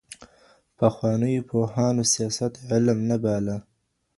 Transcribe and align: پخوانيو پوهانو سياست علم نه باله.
پخوانيو 0.77 1.47
پوهانو 1.49 2.03
سياست 2.13 2.53
علم 2.69 2.99
نه 3.09 3.17
باله. 3.23 3.55